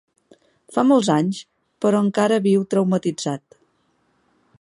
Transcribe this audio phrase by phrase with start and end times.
[0.77, 1.41] Fa molts anys,
[1.85, 3.57] però encara viu traumatitzat.